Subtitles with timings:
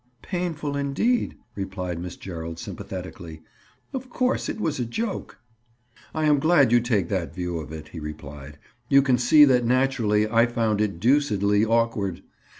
[0.23, 3.43] "Painful, indeed," replied Miss Gerald sympathetically.
[3.93, 5.37] "Of course it was a joke."
[6.15, 8.57] "I am glad you take that view of it," he replied.
[8.89, 12.23] "You can see that naturally I found it deucedly awkward.